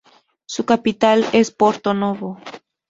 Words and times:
Su 0.47 0.65
capital 0.65 1.23
es 1.31 1.51
Porto 1.51 1.93
Novo. 1.93 2.39